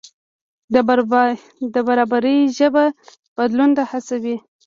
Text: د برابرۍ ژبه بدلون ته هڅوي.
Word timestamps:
د 1.73 1.77
برابرۍ 1.87 2.37
ژبه 2.57 2.85
بدلون 3.35 3.69
ته 3.77 3.83
هڅوي. 3.91 4.35